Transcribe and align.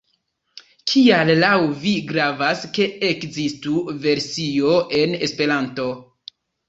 Kial 0.91 1.31
laŭ 1.43 1.51
vi 1.83 1.93
gravas, 2.11 2.63
ke 2.77 2.87
ekzistu 3.09 3.85
versio 4.07 4.73
en 5.03 5.15
Esperanto? 5.29 5.87